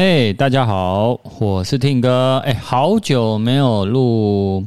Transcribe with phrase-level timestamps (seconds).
[0.00, 2.38] 嘿，hey, 大家好，我是 Tim 哥。
[2.46, 4.64] 哎，好久没有录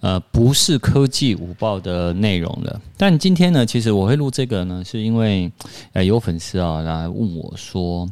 [0.00, 2.80] 呃不是科技午报的内容了。
[2.96, 5.50] 但今天呢，其实我会录这个呢，是因为
[5.92, 8.08] 呃有粉丝啊来问我说，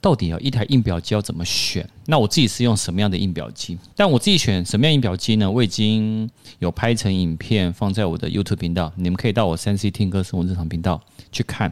[0.00, 1.88] 到底有一台印表机要怎么选？
[2.06, 3.78] 那我自己是用什么样的印表机？
[3.94, 5.50] 但我自己选什么样印表机呢？
[5.50, 6.28] 我已经
[6.58, 11.70] 有拍成影片放在我的 YouTube 频道，你们可以到我三 C 听歌生活日常频道去看。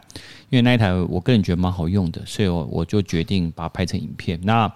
[0.49, 4.39] 因为那一台我个人觉得蛮好用的，所以我我就决定把它拍成影片。
[4.43, 4.71] 那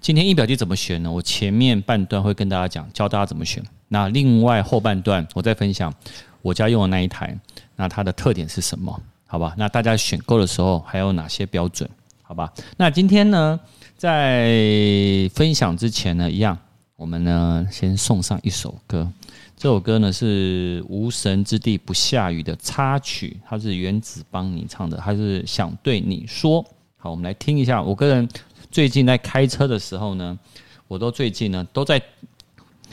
[0.00, 1.10] 今天印表机怎么选呢？
[1.10, 3.62] 我前面半段会跟大家讲，教大家怎么选。
[3.88, 5.92] 那另外后半段我再分享
[6.40, 7.36] 我家用的那一台，
[7.74, 8.98] 那它的特点是什么？
[9.26, 9.54] 好吧？
[9.58, 11.88] 那大家选购的时候还有哪些标准？
[12.22, 12.52] 好吧？
[12.76, 13.58] 那今天呢，
[13.96, 16.56] 在分享之前呢，一样，
[16.96, 19.10] 我们呢先送上一首歌。
[19.56, 26.64] 这首歌呢是《无神之地不下雨》的插曲，它是原子帮你唱的，它是想对你说。
[26.96, 27.82] 好，我们来听一下。
[27.82, 28.28] 我个人
[28.70, 30.38] 最近在开车的时候呢，
[30.86, 32.00] 我都最近呢都在，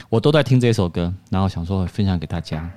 [0.08, 2.70] 我都在听这首歌，然后想说分享给大家。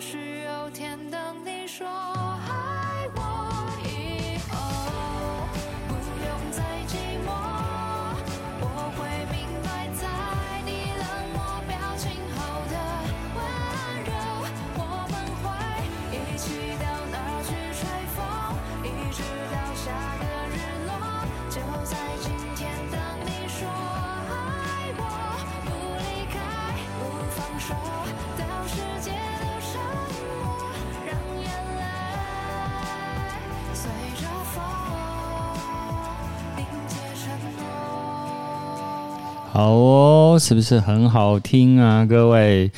[0.00, 0.37] 是
[39.58, 42.70] 好哦，是不是很好听啊，各位？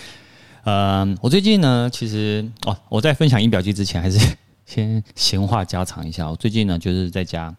[0.64, 4.18] 嗯，我最近呢，其实哦，我在分享音表机之前，还是
[4.64, 6.30] 先闲话家常一下。
[6.30, 7.54] 我最近呢，就是在家，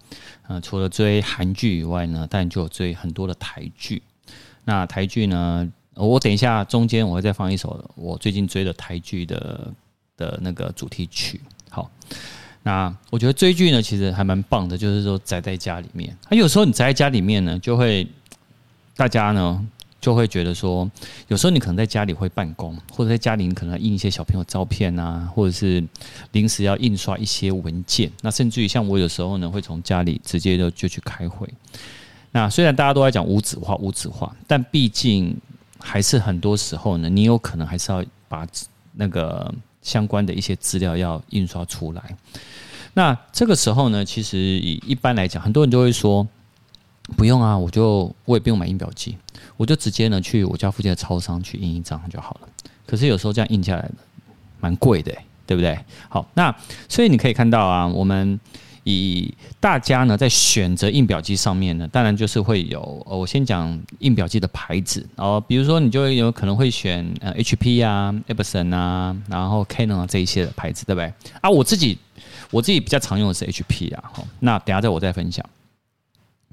[0.47, 4.01] 呃，除了追韩剧以外呢，但就有追很多的台剧。
[4.65, 9.71] 那台剧呢，我等一下中间我会再放一首我最近追的台剧的
[10.17, 11.39] 的那个主题曲。
[11.69, 11.91] 好，
[12.63, 16.17] 那我觉得追剧呢，其实还蛮棒的，就是说宅在家里面。
[16.27, 18.07] 那有时候你宅在家里面呢，就会。
[18.95, 19.67] 大家呢
[19.99, 20.89] 就会觉得说，
[21.27, 25.83] 有时候你可能在家里会办公，或者在家里你可能印一些小朋友照片啊，或者是
[26.31, 28.11] 临时要印刷一些文件。
[28.21, 31.47] 那甚至于像我有时候呢，会从家里直接就就去开会。
[32.31, 35.35] 那虽然大家都在讲无纸化、无纸化，但毕竟
[35.79, 38.47] 还是很多时候呢，你有可能还是要把
[38.93, 39.53] 那个
[39.83, 42.17] 相关的一些资料要印刷出来。
[42.93, 46.27] 那这个时候呢，其实以一般来讲，很多人就会说。
[47.17, 49.17] 不用啊，我就我也不用买印表机，
[49.57, 52.47] 我就直接呢去我家附近的超商去印一张就好了。
[52.85, 53.89] 可是有时候这样印下来
[54.59, 55.13] 蛮贵的，
[55.45, 55.77] 对不对？
[56.09, 56.53] 好，那
[56.89, 58.39] 所以你可以看到啊，我们
[58.83, 71.13] 以大家呢在选择印表机上面呢，当然就是会有呃，我先讲印表机的牌子哦，比如说你就有可能会选呃 HP 啊、Epson 啊，然后 Canon 啊这一些的牌子，对不对？
[71.41, 71.97] 啊，我自己
[72.49, 75.45] 我自己比较常用的是 HP 啊，好，那等下再我再分享。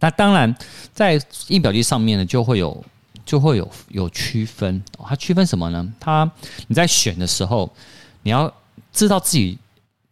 [0.00, 0.54] 那当然，
[0.92, 2.84] 在印表机上面呢，就会有
[3.24, 4.82] 就会有有区分。
[4.98, 5.92] 它区分什么呢？
[5.98, 6.30] 它
[6.66, 7.72] 你在选的时候，
[8.22, 8.52] 你要
[8.92, 9.58] 知道自己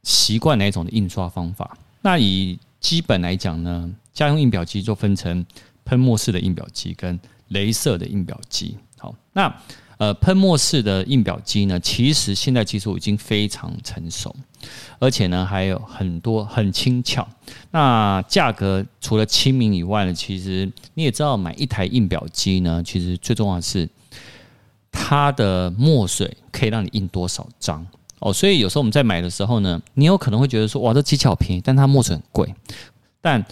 [0.03, 1.77] 习惯哪一种的印刷方法。
[2.03, 5.45] 那以基本来讲呢，家用印表机就分成
[5.85, 7.19] 喷墨式的印表机跟
[7.51, 8.77] 镭射的印表机。
[8.99, 9.55] 好，那。
[9.99, 14.35] 呃，喷墨式的印表机呢，其实现在技术已经非常成熟，
[14.99, 17.27] 而且呢还有很多很轻巧。
[17.71, 23.89] 那价格除了亲民以外呢，其实你也知道，买一台印表机呢，其实最重要的是
[24.93, 27.87] 它的墨水可以让你印多少张
[28.19, 28.31] 哦。
[28.31, 32.55] 所以有时候我们在买的时候呢，你有可能会觉得说，哇，这机器好便宜，但它墨水很贵。
[33.23, 33.43] 但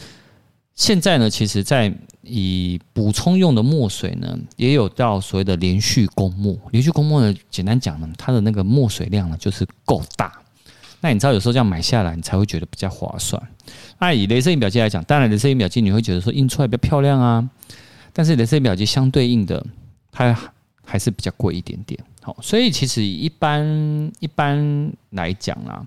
[0.75, 1.93] 现在呢，其实，在
[2.23, 6.57] 以补充用的墨水呢，也有到所谓的连续供墨。
[6.73, 10.33] 连续供墨呢，简单讲呢，它的那个墨水量呢，就是够大。
[11.01, 13.41] 那你知道有时候这样买下来，你才会觉得比较划算。
[14.01, 17.49] 那以镭射印表机来讲，当然镭射印表机你会觉得说印出来比较漂亮啊，
[18.13, 19.65] 但是镭射印表机相对应的，
[20.11, 20.37] 它
[20.85, 22.01] 还是比较贵一点点。
[22.21, 25.87] 好，所以其实一般一般来讲啊，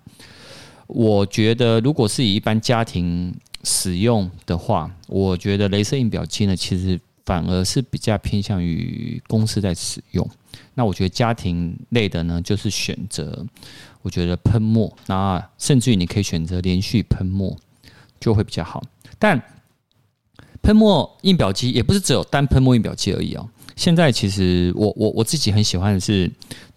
[0.88, 3.36] 我觉得如果是以一般家庭。
[3.68, 10.26] 使用的话，我觉得镭射印表机呢，其实反而是比较偏向于公司在使用。
[10.74, 13.46] 那我觉得家庭类的呢，就是选择
[14.02, 17.58] 我觉得喷墨，那甚至于你可以选择连续喷墨，
[18.22, 18.82] 就会比较好。
[19.20, 19.42] 但
[20.62, 23.50] 喷墨印表机也不是只有单喷墨印表机而已哦。
[23.76, 26.32] 现在其实我我我自己很喜欢的是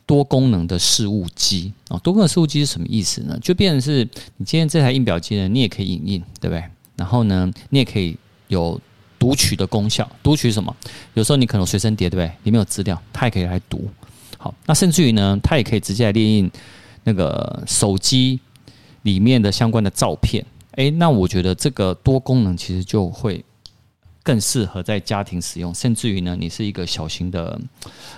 [0.04, 1.96] 多功能的事务机啊。
[1.98, 3.38] 多功能事务机是什么意思呢？
[3.40, 4.04] 就变成是
[4.38, 6.64] 你今天这台印表机呢，你也可以影印，对不对？
[7.00, 8.14] 然后呢，你也可以
[8.49, 8.79] 有
[9.19, 10.06] 读取的功效。
[10.23, 10.76] 读取什么？
[11.14, 12.31] 有时候你可能随身碟，对不对？
[12.43, 13.88] 里面有资料，它也可以来读。
[14.37, 16.50] 好，那甚至于呢，它也可以直接来列印
[17.05, 18.38] 那个手机
[19.00, 20.44] 里面的相关的照片。
[20.73, 23.43] 诶，那我觉得这个多功能其实就会
[24.23, 25.75] 更适合在家庭使用。
[25.75, 27.59] 甚至于呢，你是一个小型的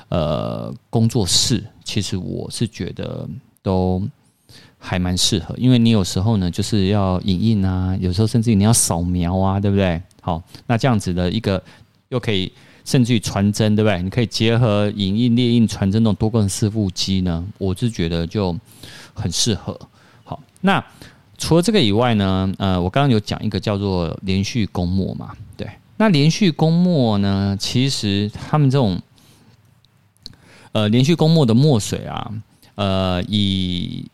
[0.08, 3.28] 呃工作室，其实我是觉得
[3.62, 4.02] 都。
[4.84, 10.02] 还蛮适合，因为你有时候呢，就是要影印啊，有时候甚至于你要扫描啊，对不对？
[10.20, 11.62] 好，那这样子的一个
[12.08, 12.52] 又可以
[12.84, 14.02] 甚至于传真，对不对？
[14.02, 18.54] 你可以结合影印、列印、传真那种多功能伺服机呢，我是觉得就
[19.14, 19.78] 很适合。
[20.24, 20.84] 好，那
[21.38, 29.00] 除了这个以外呢，呃，我刚刚有讲一个叫做连续供墨嘛，对，那连续供墨呢，其实他们这种
[30.72, 32.32] 呃连续供墨的墨水啊，
[32.74, 34.04] 呃以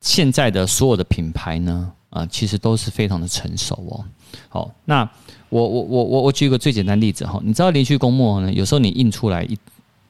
[0.00, 4.04] 现在的所有的品牌呢，啊、其实都是非常的成熟哦。
[4.48, 5.08] 好，那
[5.48, 9.58] 我我我我我举一个最简单例子哈，你知道连续供墨呢，有时候你印出来一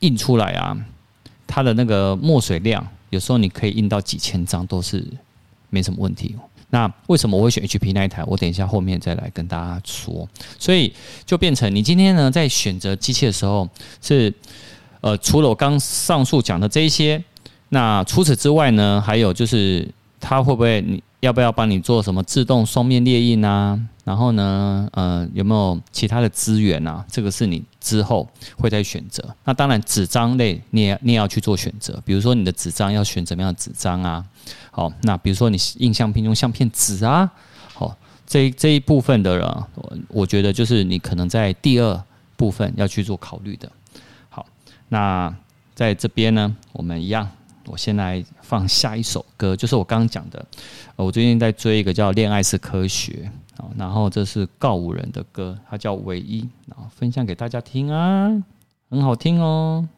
[0.01, 0.77] 印出来啊，
[1.47, 5.05] 它的那个墨水量，有时候你可以印到几千张都是
[5.71, 6.37] 没什么问题。
[6.69, 8.23] 那为什么我会选 HP 那一台？
[8.25, 10.29] 我等一下后面再来跟大家说。
[10.59, 10.93] 所以
[11.27, 13.69] 就变成你今天呢，在选择机器的时候，
[14.01, 14.33] 是
[15.01, 17.23] 呃，除了我刚上述讲的这一些。
[17.71, 19.89] 那除此之外呢，还有就是
[20.21, 23.81] 它会不会，你要不要帮你做什么自动双面列印啊？
[24.05, 27.05] 然后呢，呃，有没有其他的资源啊？
[27.11, 29.25] 这个是你之后会再选择。
[29.45, 34.25] 那当然，纸张类你也你也要去做选择，比如说你的纸张要选怎么样的纸张啊？
[34.71, 37.31] 好，那比如说你印相片用相片纸啊？
[37.73, 37.97] 好，
[38.27, 39.65] 这这一部分的人，
[40.09, 42.01] 我觉得就是你可能在第二。
[42.41, 43.71] 部分要去做考虑的。
[44.31, 44.47] 好，
[44.89, 45.31] 那
[45.75, 47.29] 在这边呢，我们一样，
[47.71, 50.45] 我先来放下一首歌，就是我刚刚讲的，
[50.97, 53.31] 我最近在追一个叫《恋爱是科学》
[53.63, 58.29] 啊，然后这是告五人的歌，它叫《唯一》，然后分享给大家听啊，
[58.91, 59.89] 很好听哦。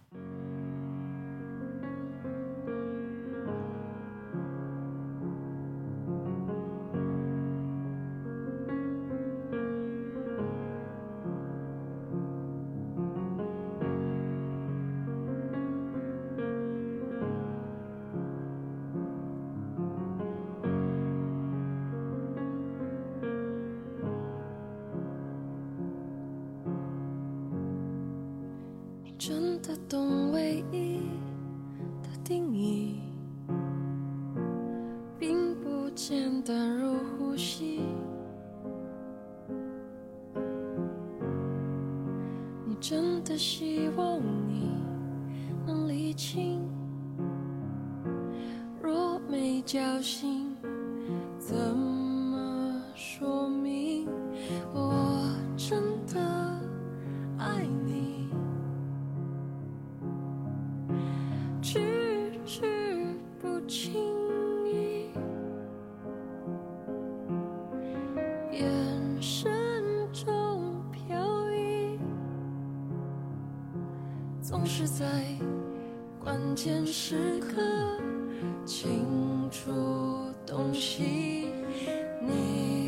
[29.24, 30.98] 真的懂唯一
[32.02, 32.96] 的定义，
[35.16, 37.82] 并不简单如呼吸。
[42.66, 44.72] 你真的希望你
[45.64, 46.60] 能厘清，
[48.82, 50.41] 若没交心，
[74.82, 75.06] 是在
[76.18, 77.62] 关键时刻
[78.66, 79.70] 清楚
[80.44, 81.46] 东西
[82.20, 82.81] 你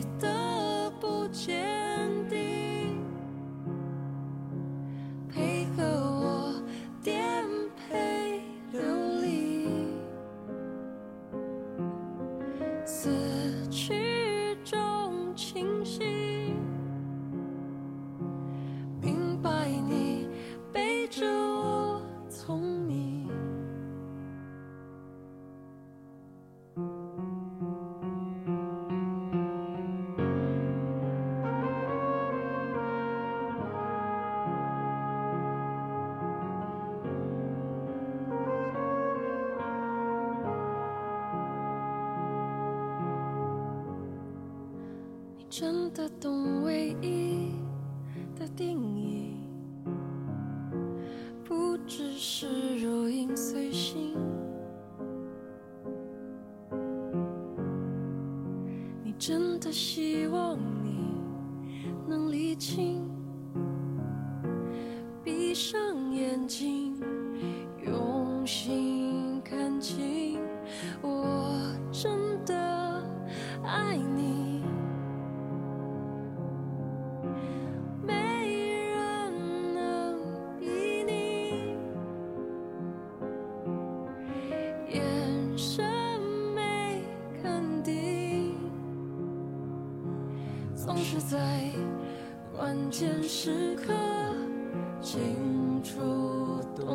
[45.94, 47.52] 的懂唯一
[48.36, 49.36] 的定义，
[51.44, 54.16] 不只是如影随形。
[59.04, 61.14] 你真的希望你
[62.08, 63.08] 能厘清，
[65.22, 66.93] 闭上眼睛，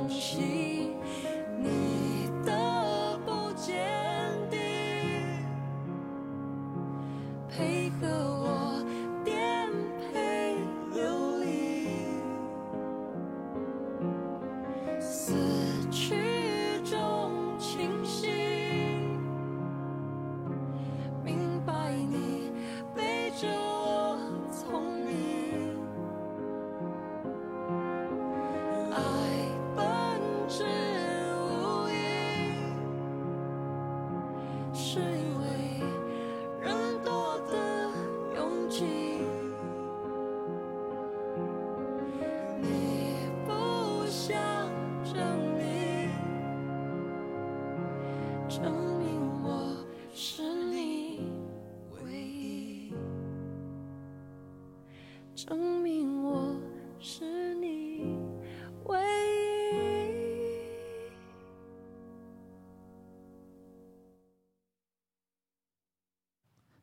[0.10, 0.59] 心。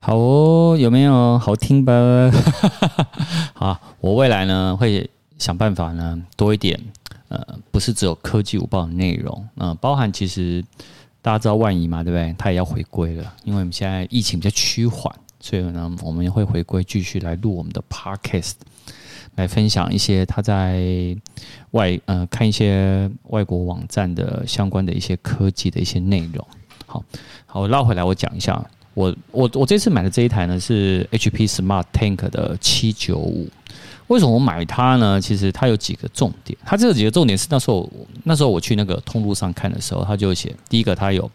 [0.06, 1.92] 好哦，有没有好听吧？
[3.54, 6.78] 好，我未来呢会想办法呢多一点，
[7.26, 10.64] 呃，不是只有科技舞报的内容，呃，包含其实。
[11.20, 12.32] 大家知道万仪嘛，对不对？
[12.38, 18.52] 他也要回归了，因为我们现在疫情比较趋缓，所以呢，我们会回归继续来录我们的 podcast，
[19.34, 21.16] 来分享一些他在
[21.72, 26.46] 外呃看一些外国网站的相关的一些科技的一些内容。
[26.86, 27.02] 好，
[27.44, 28.64] 好，我绕回来我讲一下，
[28.96, 33.46] 我我我这次买的这一台呢是 HP Smart Tank 的七九五，
[34.06, 35.20] 为什么我买它呢？
[35.20, 37.86] 其实它有几个重点，它这几个重点是那时候
[38.24, 41.30] 那时候我去那个通路上看的时候，它就写第一个，它有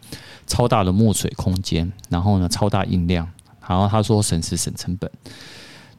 [0.48, 3.28] 超大的墨水空间，然后呢超大音量，
[3.64, 5.08] 然后他说省时省成本。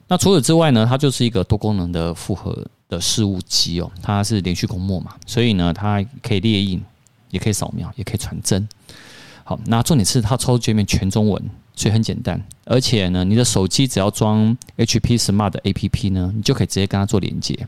[0.09, 6.83] 那除此之外呢，它就是一个多功能的复合的事务机哦，它是连续供墨嘛，所以呢它可以列印，
[7.29, 8.67] 也可以扫描，也可以传真。
[9.43, 11.43] 好，那重点是它操作界面全中文。
[11.75, 17.67] 所以很简单，而且呢，你的手机只要装 HP Smart 的 APP 呢，你就可以直接跟它做连接，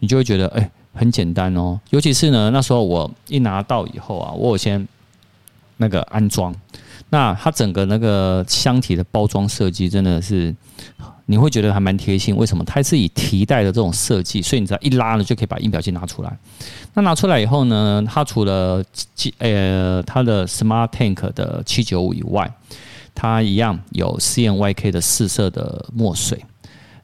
[0.00, 1.78] 你就会觉得哎、很简单哦。
[1.90, 4.84] 尤其是呢，那时候我一拿到以后啊，我有先
[5.76, 6.52] 那个安装，
[7.10, 10.54] 那它整个那个箱体的包装设计真的是，
[11.26, 12.36] 你会觉得还蛮贴心。
[12.36, 12.64] 为什么？
[12.64, 16.38] 它是以提袋的这种设计，所以你只要一拉呢，就可以把印表机拿出来。
[16.94, 18.84] 那拿出来以后呢，它除了
[19.38, 22.52] 呃它的 Smart Tank 的七九五以外，
[23.14, 26.44] 它一样有 CMYK 的四色的墨水，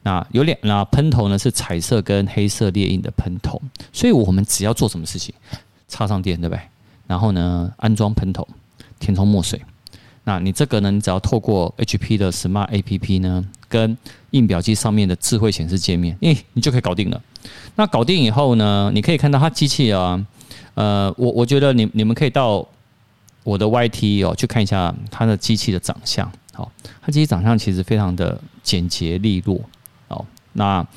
[0.03, 5.33] 那有两那喷头呢是彩色跟黑色列印的喷头，所以我们只要做什么事情，
[5.87, 6.61] 插上电对不对？
[7.07, 8.47] 然后呢安装喷头，
[8.99, 9.61] 填充墨水，
[10.25, 13.97] 那你这个呢，你只要透过 HP 的 Smart APP 呢，跟
[14.31, 17.21] 印表机上面的智慧显示界面，诶，你就可以搞定了。
[17.75, 20.25] 那搞定以后呢，你可以看到它机器啊，
[20.75, 22.67] 呃，我我觉得你你们可以到。
[23.45, 26.31] 我的 YT 哦，去看一下它的机器的长相。
[26.53, 29.59] 好，它机器长相其实非常的简洁利落。
[30.07, 30.87] 哦，那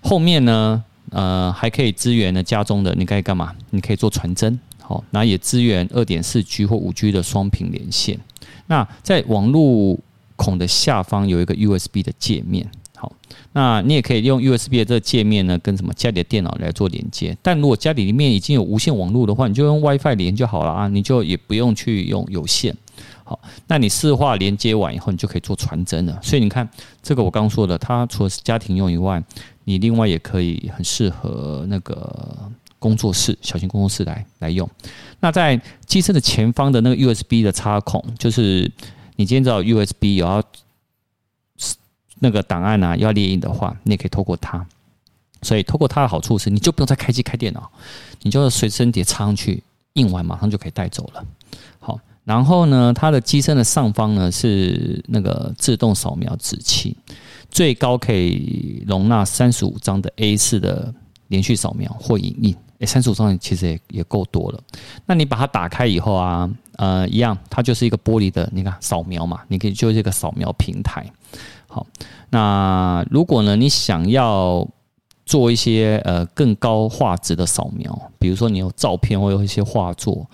[0.00, 3.54] 后面呢，呃，还可以支援呢家中的，你可以干嘛？
[3.68, 4.58] 你可以做传真。
[4.80, 8.18] 好，那也支援二点四 G 或五 G 的双频连线。
[8.66, 9.98] 那在网路
[10.36, 12.68] 孔的下方有一个 USB 的界面。
[12.96, 13.12] 好，
[13.52, 17.36] 那你也可以用 USB 的这个界面呢，跟什么家里的电脑来做连接。
[17.40, 22.76] 但如果家里里面已经有无线网络的话，你就用 WiFi 连就好了啊，你就也不用去用有线。
[23.22, 23.38] 好，
[23.68, 26.18] 那你市话连接完以后，你就可以做传真了。
[26.20, 26.68] 所以你看，
[27.00, 29.22] 这个我刚说的，它除了是家庭用以外，
[29.62, 34.68] 你另外也可以很适合那个工作室、小型工作室来来用。
[35.20, 38.70] 那在机身的前方的那个 USB 的插孔，就是
[39.16, 40.42] 你今天知道 USB 有要。
[42.20, 44.66] 那个档案啊，要列印的话，你也可以透过它。
[45.42, 47.70] 所以透过它的好处是，你就不用再开机开电脑，
[48.22, 49.62] 你就随身碟插上去，
[49.92, 51.24] 印完马上就可以带走了。
[51.78, 56.96] 好，然后呢，它的机身的上方呢是那个自动扫描纸器，
[57.52, 60.92] 最高可以容纳三十五张的 A 四的
[61.28, 62.56] 连续扫描或影印。
[62.78, 64.60] 诶，三十五张其实也也够多了。
[65.06, 71.04] 那你把它打开以后啊，呃，一样，它就是一个玻璃的，你看扫描嘛，你可以就是一个扫描平台。
[71.66, 71.86] 好，
[72.30, 74.66] 那如果呢，你想要
[75.26, 80.26] 做一些呃更高画质的扫描，比如说你有照片或有一些画作，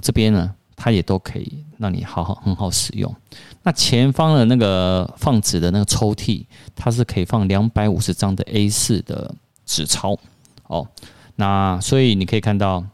[0.00, 3.14] 这边呢，它也都可以让你好好很好使用。
[3.62, 9.32] 那前方的那个放纸的那个抽屉，它是可以放两百五十张的 A4 的
[9.66, 10.18] 纸钞。
[10.66, 10.88] 哦，
[11.36, 12.84] 那所以你可以看到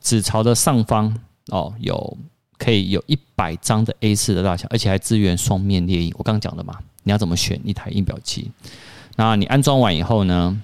[0.00, 1.16] 纸槽的上方
[1.48, 2.16] 哦，有
[2.58, 6.12] 可以有一百张的 A4 的大小，而且还支援双面列印。
[6.16, 6.78] 我刚刚讲的嘛。
[7.06, 8.50] 你要怎么选一台印表机？
[9.16, 10.58] 那你安装完以后呢？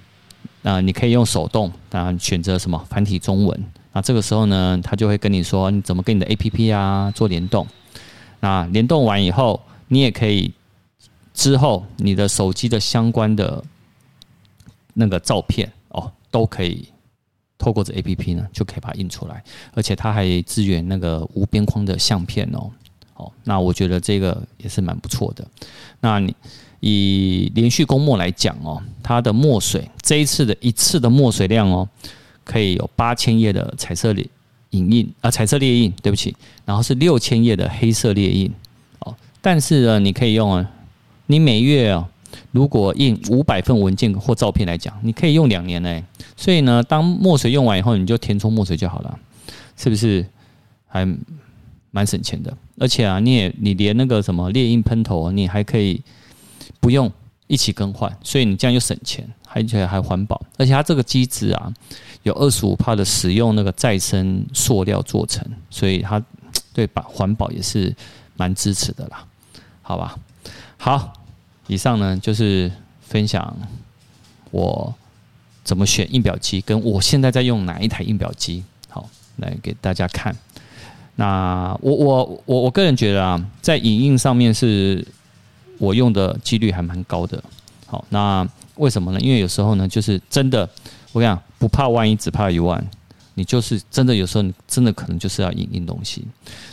[0.63, 3.63] 那你可以用手动，当然选择什么繁体中文。
[3.93, 7.67] 那这个时候呢，他就会跟你说你怎么跟你的 APP 啊做联动。
[8.39, 10.51] 那联动完以后，你也可以
[11.31, 13.63] 之后你的手机的相关的
[14.95, 16.87] 那个照片哦，都可以
[17.61, 19.43] 透过这 APP 呢，就可以把它印出来。
[19.75, 22.71] 而且它还支援那个无边框的相片哦。
[23.13, 25.45] 哦，那我觉得这个也是蛮不错的。
[25.99, 26.35] 那你
[26.79, 31.87] 以连续供墨来讲哦，它的墨水这一次的一次的墨水量哦，
[32.43, 34.27] 可以有八千页的彩色列
[34.71, 38.51] 影印啊，彩色列印，对不起，然后是六千页的黑色列印
[38.99, 39.15] 哦。
[39.39, 40.71] 但是呢，你可以用啊，
[41.27, 42.09] 你每月啊，
[42.51, 46.03] 如果印五百份文件或照片来讲，你可以用两年呢。
[46.37, 49.19] 所以呢，当墨水用完以后，你就填充墨水就好了，
[49.75, 50.25] 是不是？
[50.87, 51.07] 还。
[51.93, 56.01] 蛮省钱的，而且啊，你也你连那个什么猎鹰喷头，你还可以
[56.79, 57.11] 不用
[57.47, 60.41] 一起更换，所以你这样又省钱，而且还环保。
[60.57, 61.69] 而且它这个机子啊，
[62.23, 66.23] 有二十五帕的使用那个再生塑料做成，所以它
[66.71, 67.93] 对把环保也是
[68.37, 69.25] 蛮支持的啦，
[69.81, 70.17] 好吧？
[70.77, 71.11] 好，
[71.71, 72.69] 以上呢就是
[73.01, 73.57] 分享
[74.51, 74.93] 我
[75.63, 80.35] 怎么选印表机，跟我现在在用哪一台印表机，好，来给大家看。
[81.15, 85.07] 那我我我我个人觉得啊，在影印上面是
[85.77, 87.41] 我用的几率还蛮高的。
[87.85, 89.19] 好，那为什么呢？
[89.21, 90.69] 因为有时候呢，就是真的，
[91.13, 92.85] 我跟你讲，不怕万一，只怕一万。
[93.35, 96.25] 你就是真的有时候，你真的可能就是要影印东西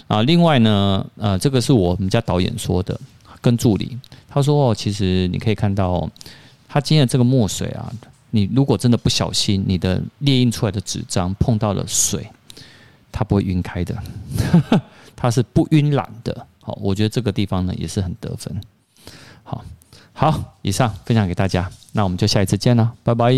[0.08, 0.22] 啊。
[0.22, 3.00] 另外呢，呃，这个是我们家导演说的，
[3.40, 3.98] 跟助理
[4.28, 6.08] 他说哦，其实你可以看到
[6.68, 7.92] 他今天的这个墨水啊，
[8.30, 12.28] 你如果真的不小心，你的列印出来的纸张碰到了水，
[13.10, 13.96] 它不会晕开的，
[15.16, 16.46] 它是不晕染的。
[16.60, 18.60] 好，我觉得这个地方呢也是很得分。
[19.42, 19.64] 好，
[20.12, 23.32] 好，以上分享给大家，那我们就下一次见了，拜拜。